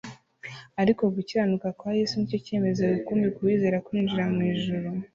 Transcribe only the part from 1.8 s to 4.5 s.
Yesu nicyo cyemezo rukumbi kuwizeza kwinjira mu